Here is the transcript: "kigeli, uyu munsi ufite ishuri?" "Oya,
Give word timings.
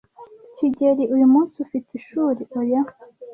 "kigeli, 0.55 1.03
uyu 1.15 1.27
munsi 1.33 1.55
ufite 1.65 1.89
ishuri?" 1.99 2.41
"Oya, 2.59 2.81